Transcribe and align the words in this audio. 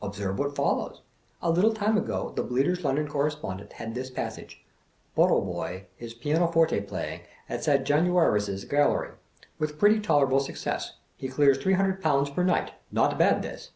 Observe 0.00 0.38
what 0.38 0.54
follows. 0.54 1.00
A 1.42 1.50
little 1.50 1.74
time 1.74 1.98
ago 1.98 2.32
the 2.36 2.44
Bleater's 2.44 2.84
London 2.84 3.08
Correspondent 3.08 3.72
had 3.72 3.96
this 3.96 4.10
passage: 4.10 4.64
"Boddleboy 5.16 5.86
is 5.98 6.14
pianoforte 6.14 6.80
playing 6.82 7.22
at 7.48 7.64
St. 7.64 7.84
Janua 7.84 8.26
rius' 8.32 8.62
Gallery, 8.70 9.10
with 9.58 9.80
pretty 9.80 9.98
tolerable 9.98 10.38
success! 10.38 10.92
He 11.16 11.26
clears 11.26 11.58
three 11.58 11.74
hundred 11.74 12.00
pounds 12.00 12.30
per 12.30 12.44
night. 12.44 12.70
Not 12.92 13.18
bad 13.18 13.42
this!!" 13.42 13.72